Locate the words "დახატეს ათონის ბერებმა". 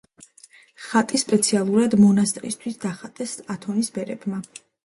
2.87-4.43